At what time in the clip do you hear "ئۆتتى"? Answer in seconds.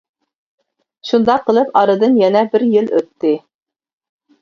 3.01-3.39